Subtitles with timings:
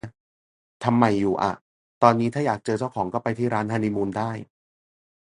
[0.83, 1.51] ทำใหม่อยู่อะ
[2.03, 4.31] ตอนนี้ถ้าอยากเจอเจ้าของก็ไปที่ร้านฮันนีมูนได้